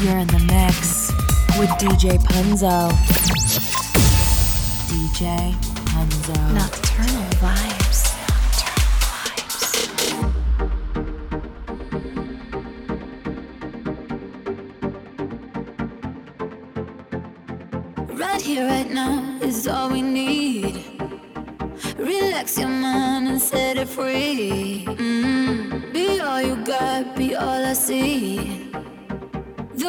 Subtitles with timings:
[0.00, 1.10] You're in the mix
[1.58, 2.88] with DJ Punzo.
[4.86, 5.52] DJ
[5.90, 6.36] Punzo.
[6.54, 8.14] Nocturnal vibes.
[18.16, 20.76] Right here, right now is all we need.
[21.98, 24.84] Relax your mind and set it free.
[24.86, 25.92] Mm-hmm.
[25.92, 28.67] Be all you got, be all I see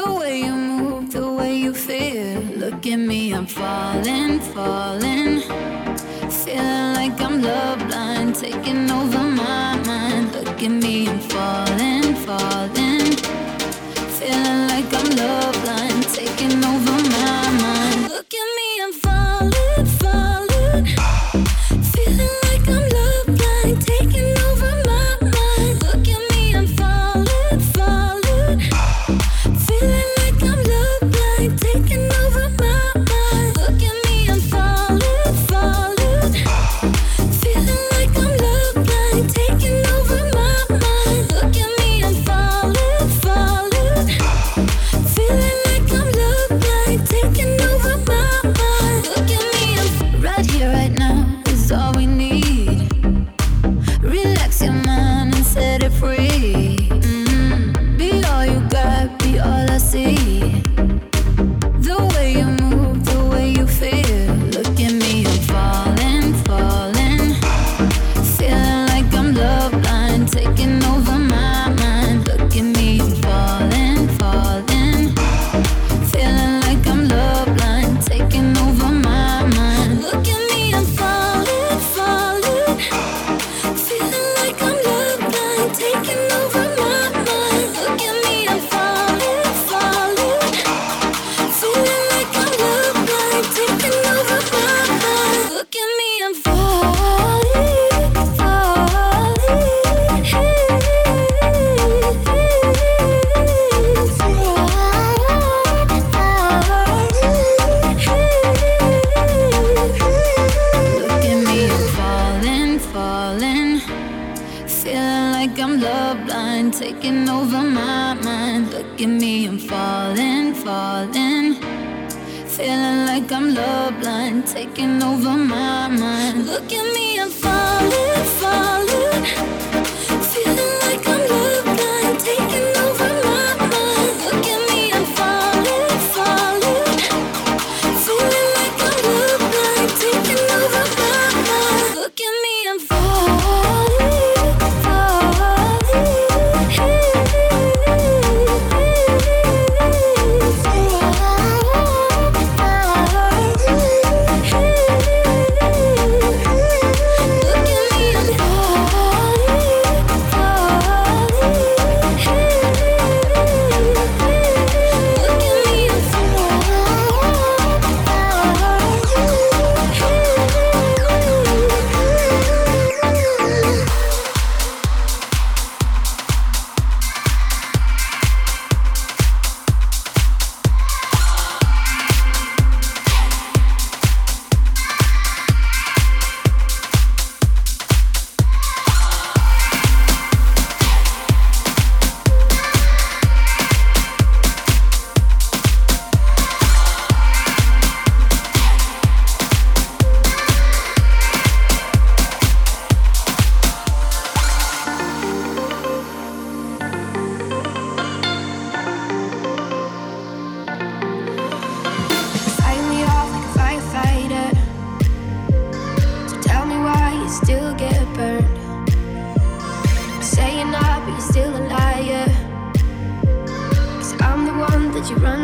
[0.05, 2.41] the way you move, the way you feel.
[2.63, 5.41] Look at me, I'm falling, falling.
[6.41, 10.33] Feeling like I'm love blind, taking over my mind.
[10.35, 13.09] Look at me, I'm falling, falling.
[14.17, 16.98] Feeling like I'm love blind, taking over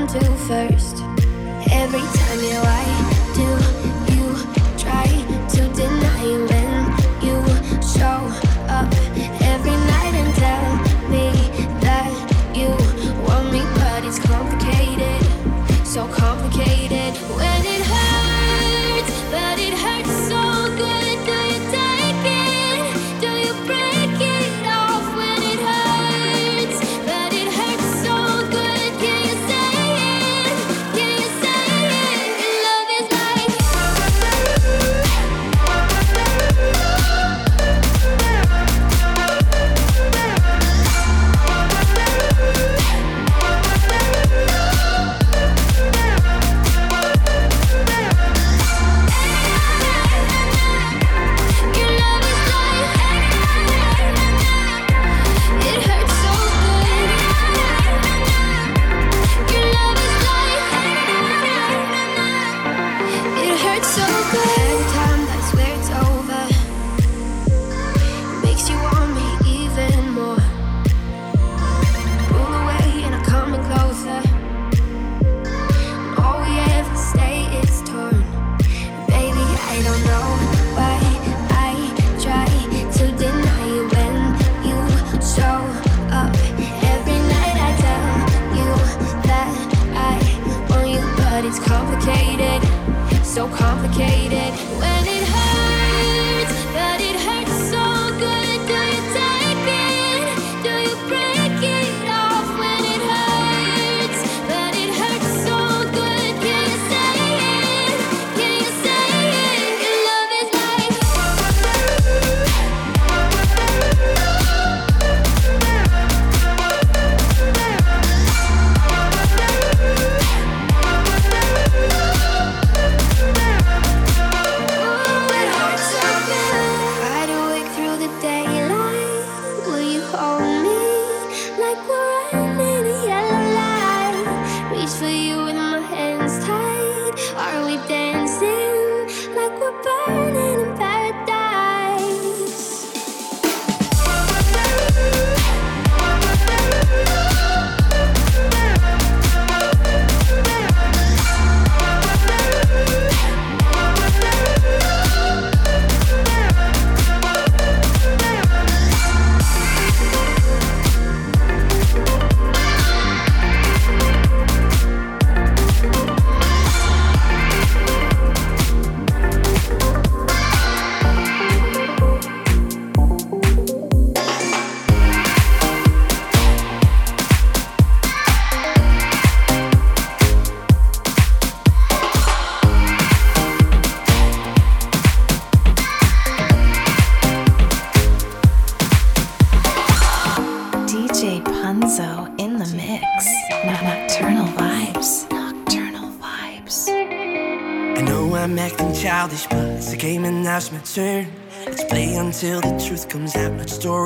[0.08, 0.75] too far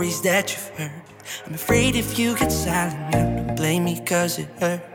[0.10, 1.04] stories that you've heard.
[1.46, 4.89] I'm afraid if you get silent, you don't blame me cause it hurts.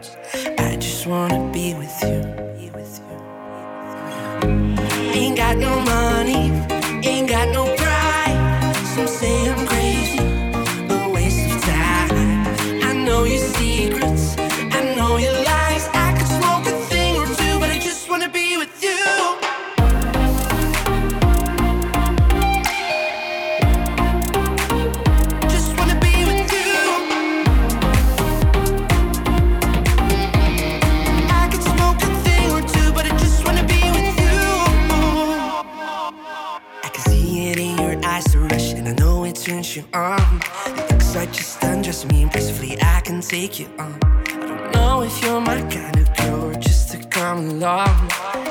[39.77, 40.41] you on.
[40.67, 42.77] It looks like you're done, just me impressively.
[42.81, 43.99] I can take you on.
[44.03, 48.44] I don't know if you're my kind of girl or just to come along.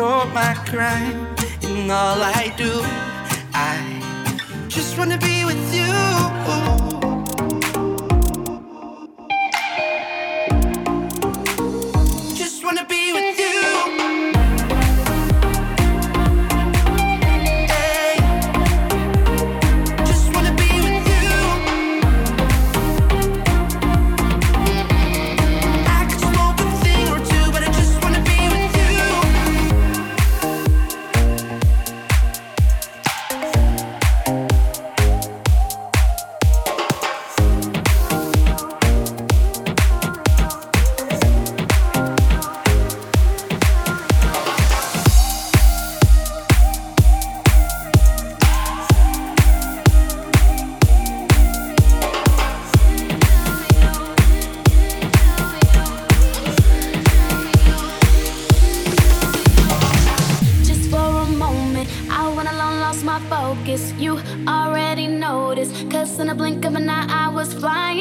[0.00, 1.20] you're my crime.
[1.62, 2.72] And all I do,
[3.52, 3.76] I
[4.68, 5.79] just wanna be with you.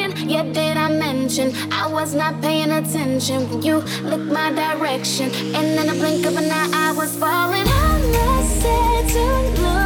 [0.10, 0.30] again.
[0.30, 5.32] Yeah, did I mention I was not paying attention when you looked my direction?
[5.56, 7.68] And in a blink of an eye, I was falling.
[7.68, 9.79] I said to look.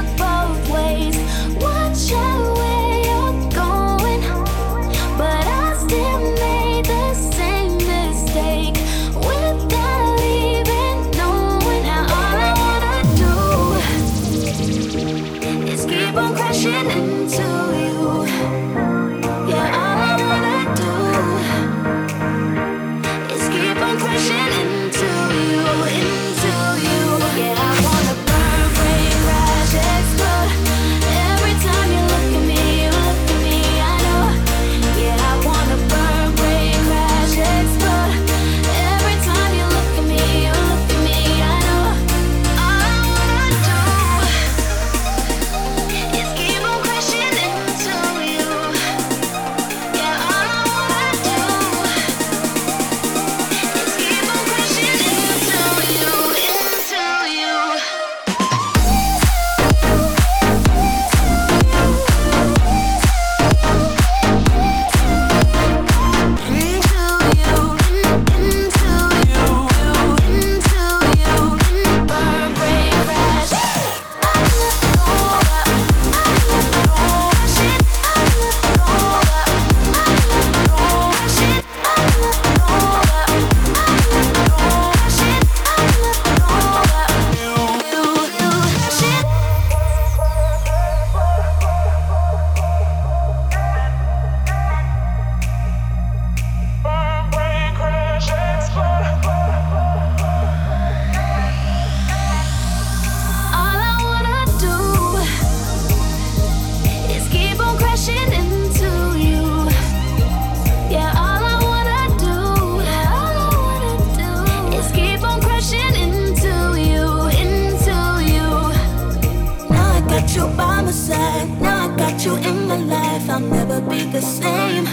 [120.13, 121.50] got you by my side.
[121.60, 123.29] Now I got you in my life.
[123.29, 124.86] I'll never be the same,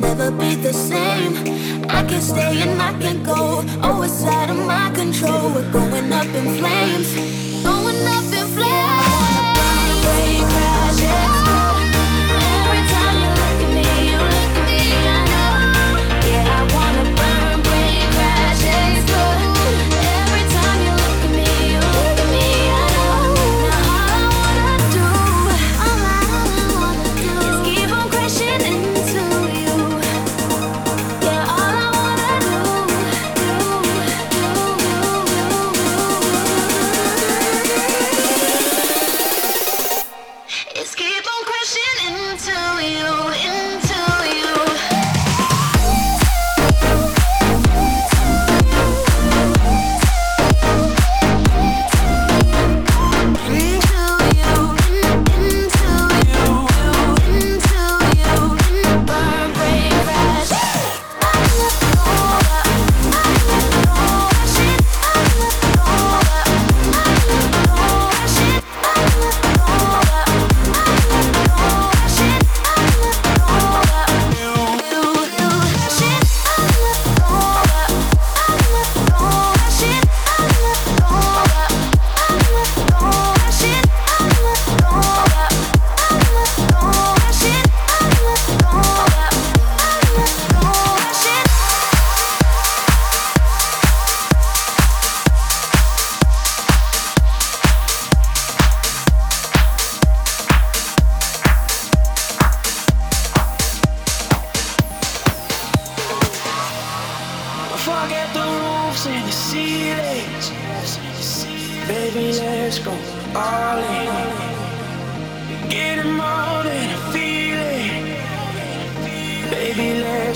[0.00, 1.32] never be the same.
[1.88, 3.62] I can stay and I can go.
[3.82, 5.50] Oh, it's out of my control.
[5.54, 7.08] We're going up in flames,
[7.62, 9.23] going up in flames.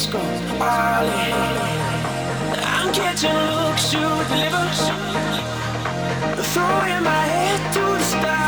[0.00, 0.06] I'm
[2.92, 4.70] catching looks you deliver,
[6.54, 8.47] throwing my head to the sky.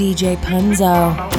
[0.00, 1.29] DJ Punzo.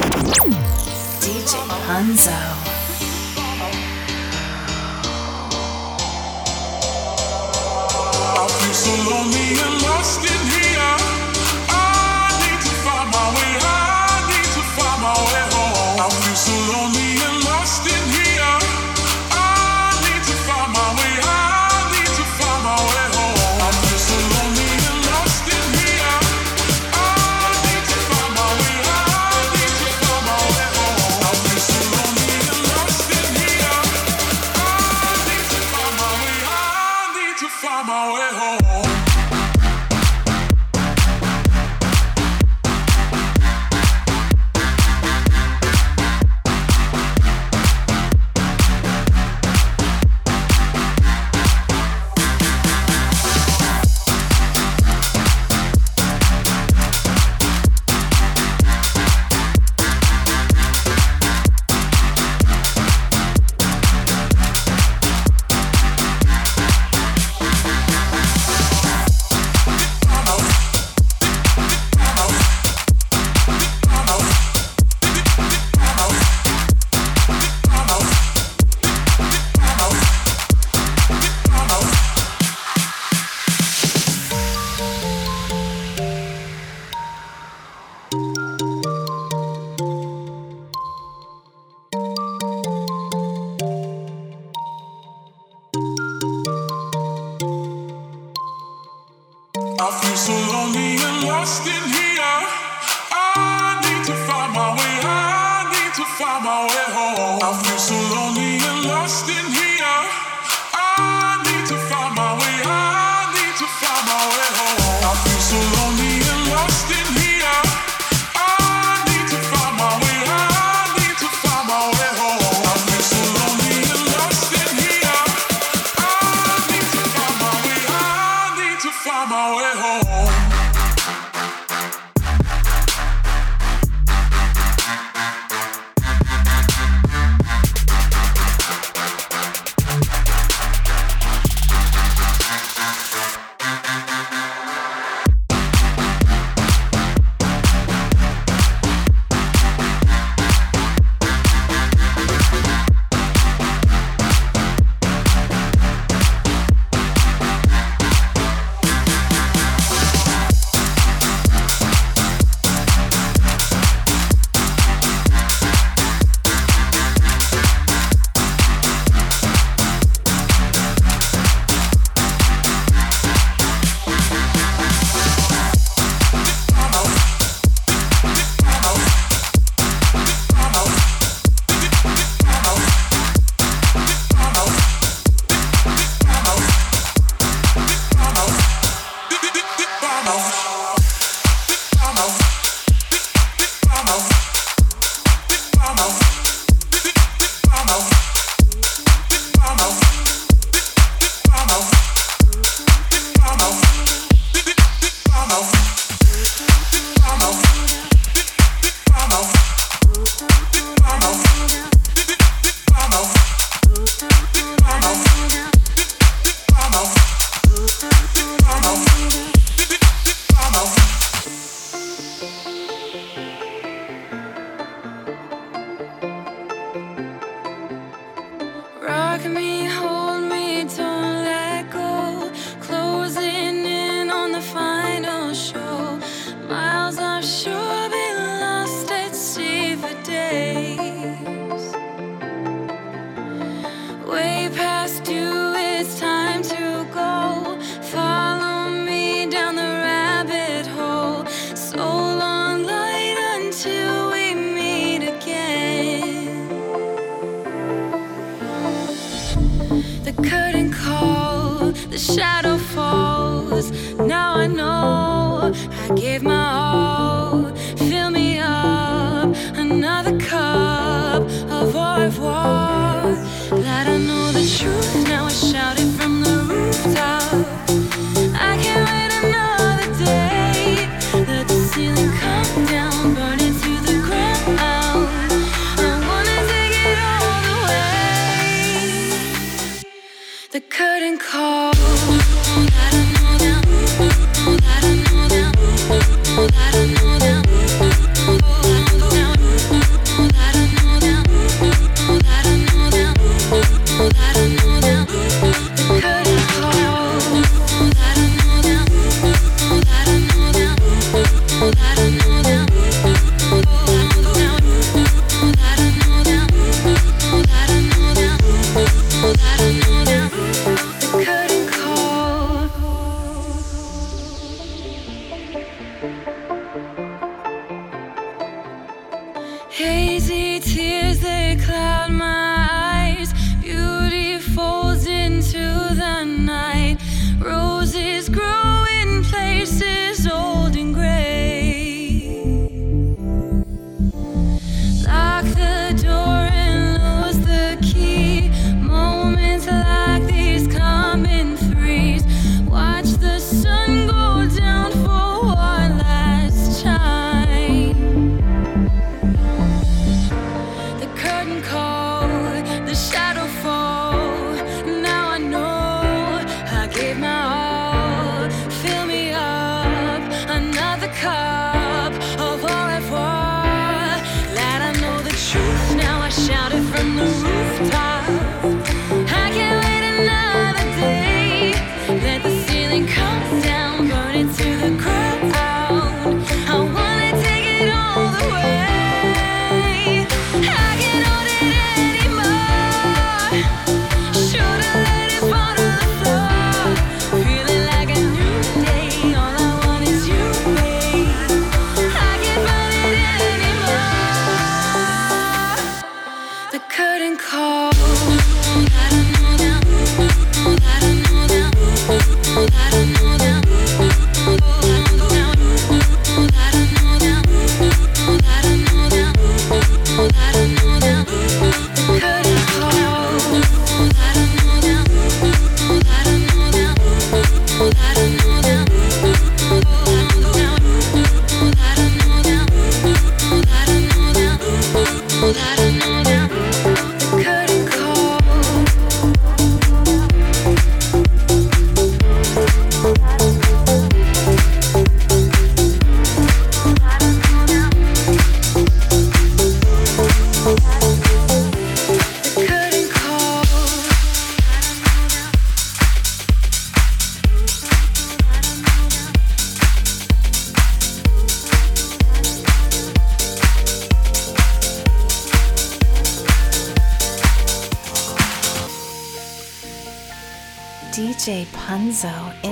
[99.91, 102.10] I feel so lonely and lost in here.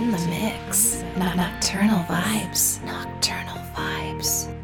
[0.09, 2.83] When the Nocturnal vibes.
[2.83, 4.58] Nocturnal tonight,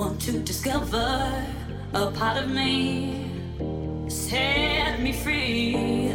[0.00, 1.46] want to discover
[1.92, 3.28] a part of me,
[4.08, 6.09] set me free.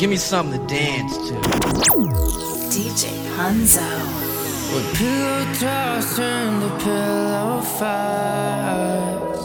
[0.00, 1.34] Give me something to dance to.
[2.72, 3.04] DJ
[3.36, 3.90] Punzo.
[4.72, 9.44] With pillow toss and the pillow fights.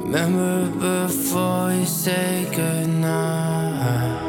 [0.00, 0.70] Remember
[1.04, 4.20] before you say goodnight.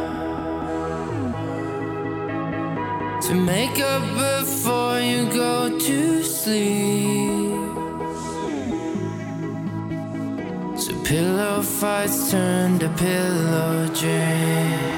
[3.27, 7.51] To make up before you go to sleep.
[10.77, 14.90] So pillow fights turn to pillow dreams.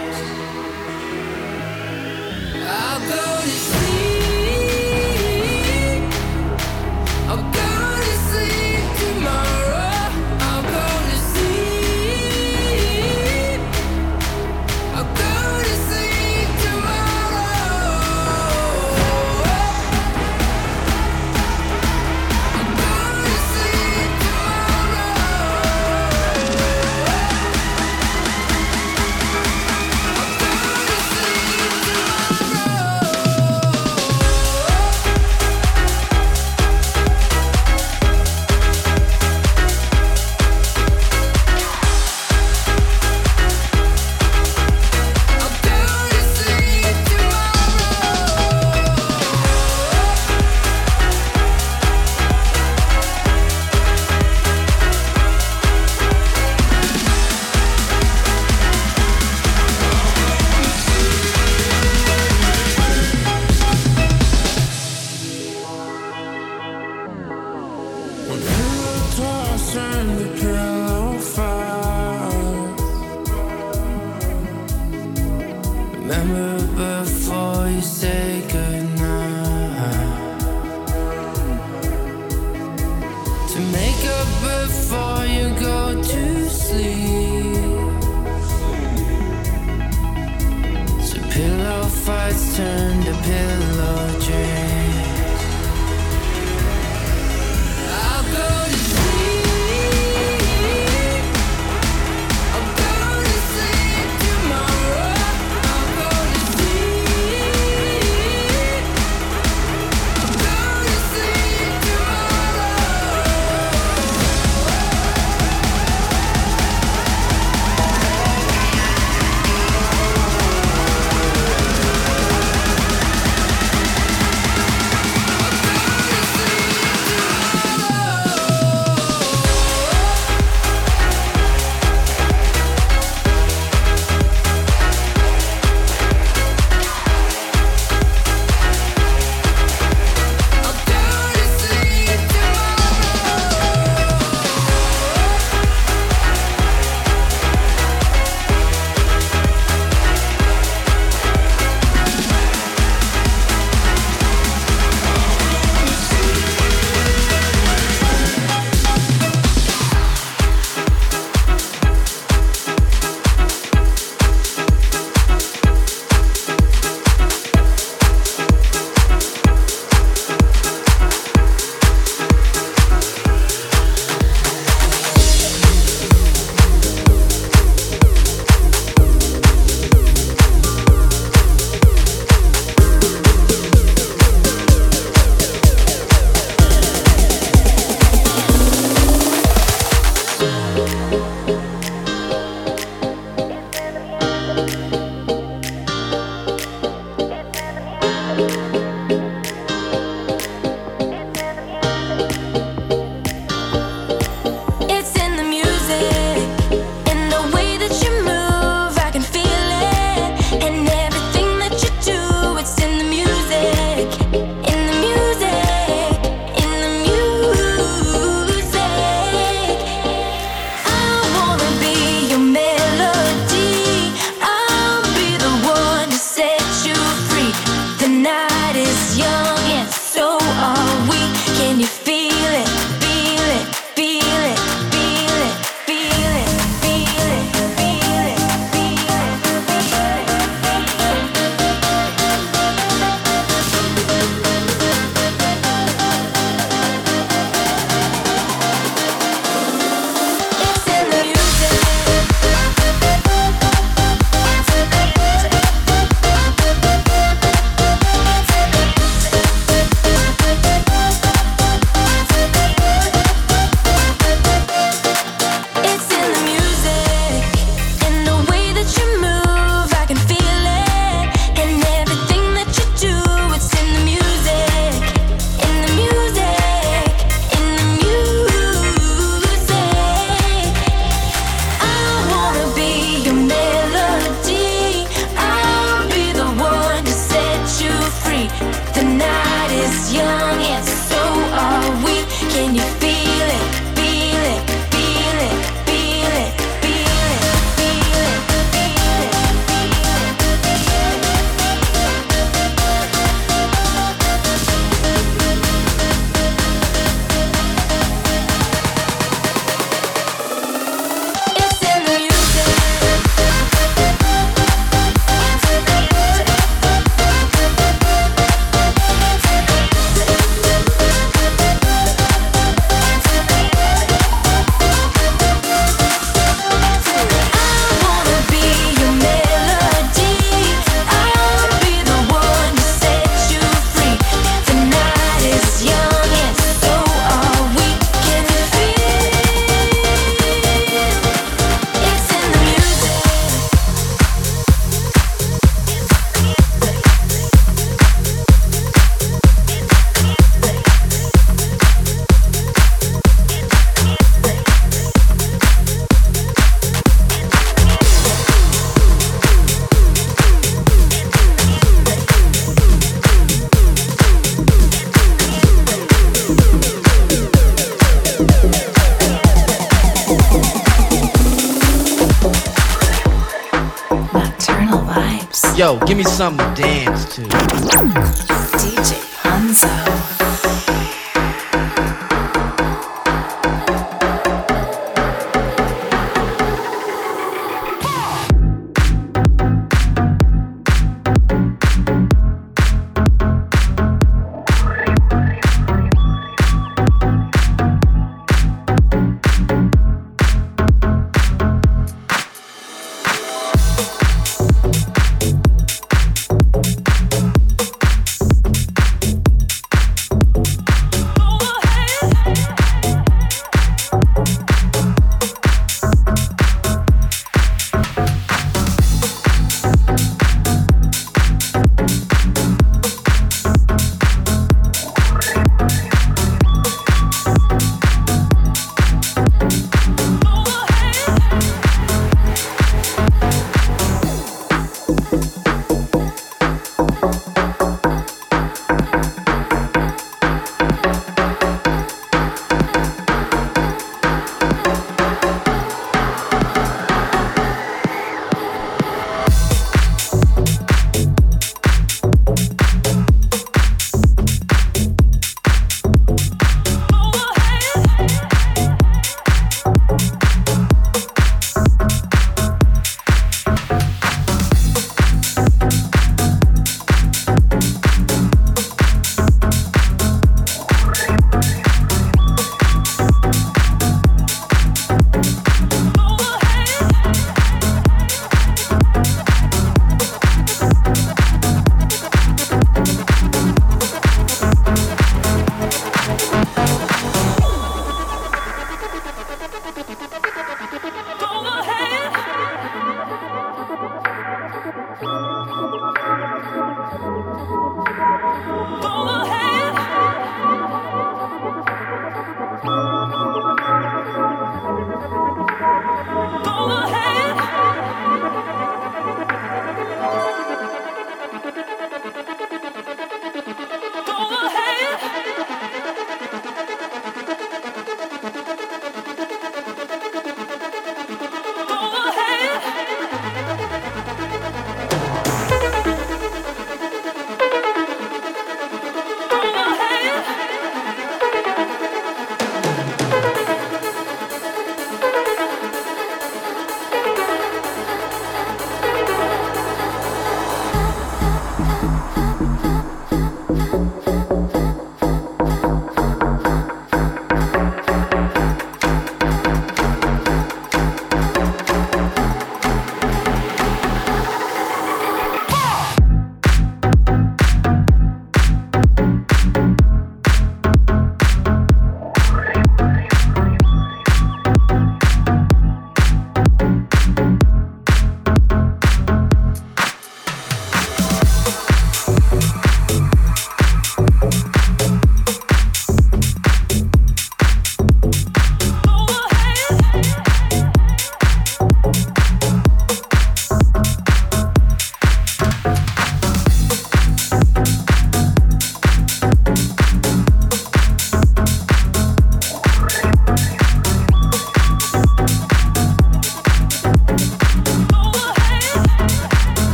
[290.11, 290.32] Yo,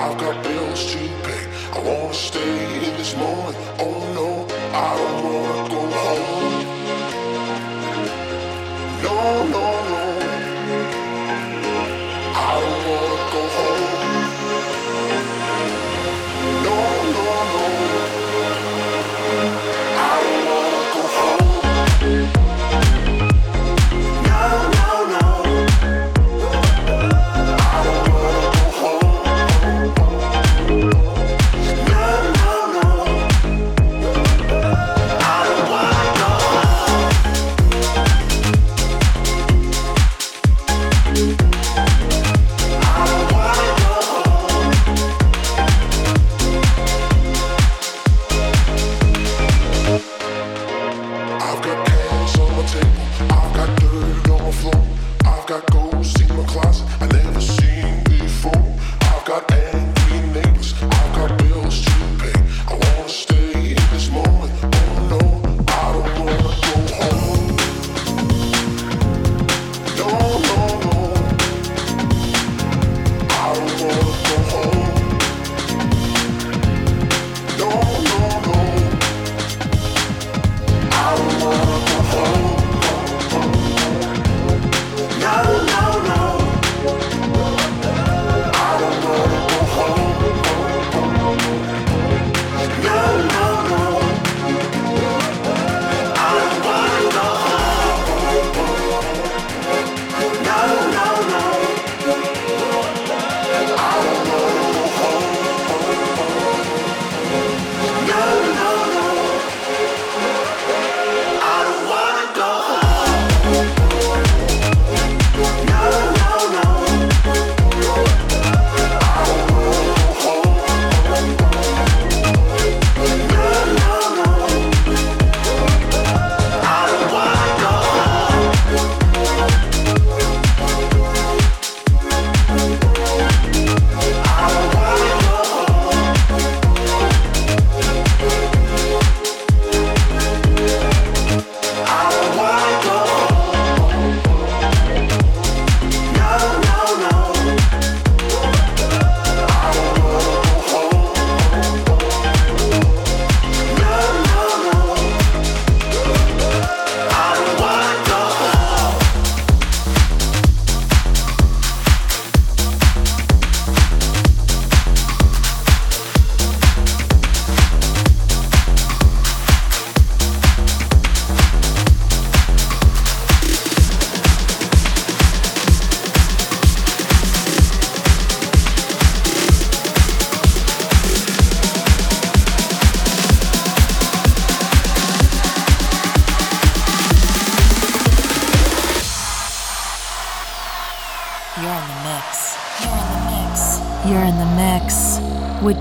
[0.00, 1.44] I've got bills to pay.
[1.74, 3.54] I wanna stay in this moment.
[3.78, 3.99] Oh,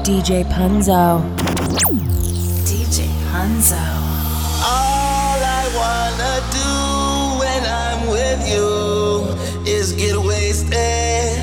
[0.09, 1.21] DJ Punzo.
[2.65, 3.77] DJ Punzo.
[4.65, 6.71] All I wanna do
[7.37, 11.37] when I'm with you is get wasted.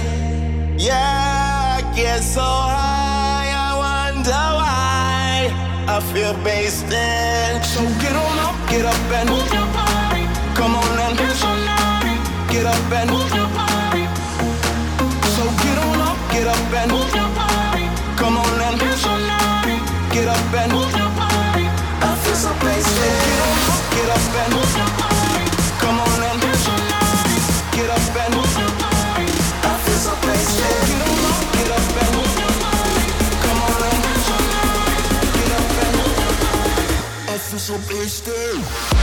[0.76, 5.46] Yeah, I get so high, I wonder why
[5.86, 7.62] I feel wasted.
[7.70, 10.26] So get on up, get up and move your body.
[10.58, 11.16] Come on and
[12.50, 14.06] get up and move your body.
[15.36, 17.25] So get on up, get up and move your
[20.36, 21.66] up move your body.
[22.00, 23.16] I feel so basic.
[23.24, 25.44] Get up, get up move your body.
[25.82, 26.40] Come on and
[27.76, 29.28] get up move your body.
[29.70, 30.76] I feel so.
[30.90, 31.84] Get up, get up
[32.16, 33.06] move your body.
[33.44, 34.00] Come on and
[35.36, 35.68] get up
[35.98, 37.32] move your body.
[37.32, 38.95] I feel so.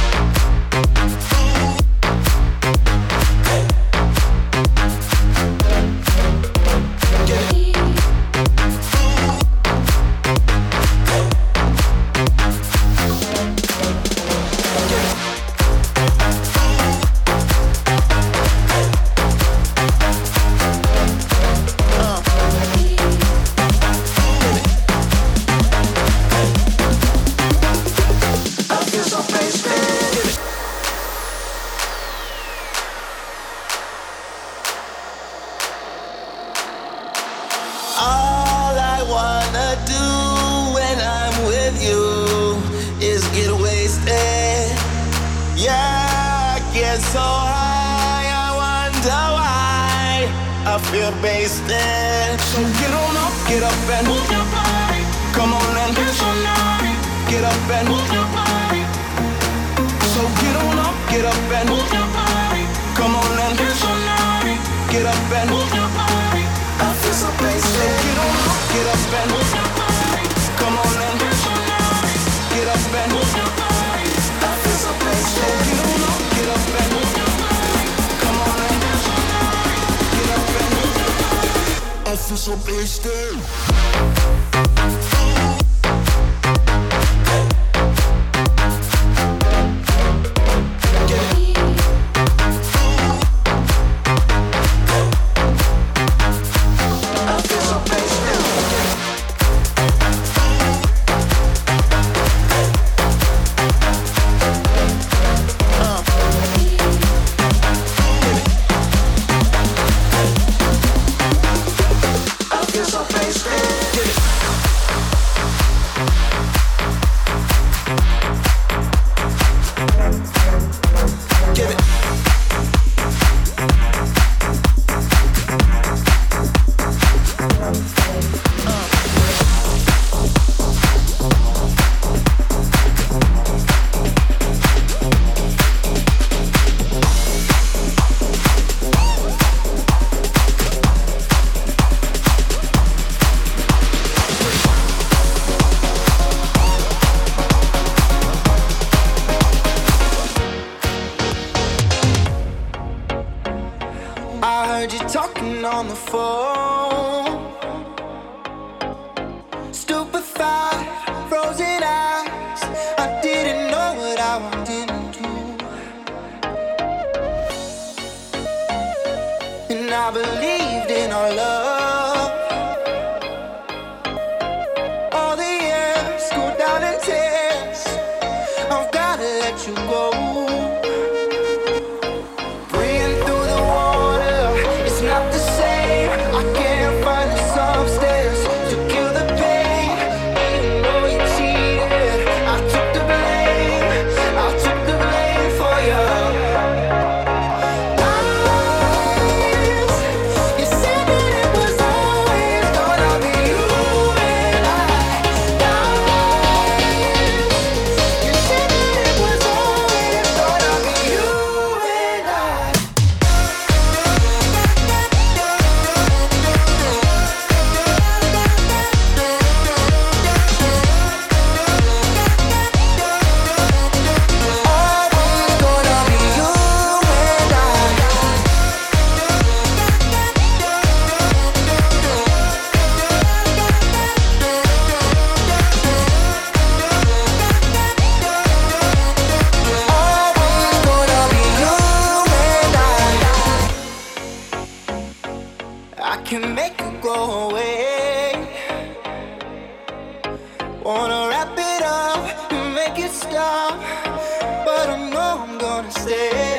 [255.94, 256.53] Stay.